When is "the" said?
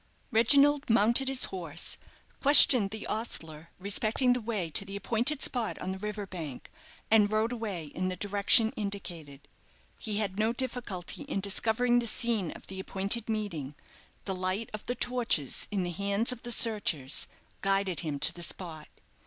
2.89-3.05, 4.33-4.41, 4.83-4.95, 5.91-5.99, 8.07-8.15, 11.99-12.07, 12.65-12.79, 14.25-14.33, 14.87-14.95, 15.83-15.91, 16.41-16.51, 18.33-18.41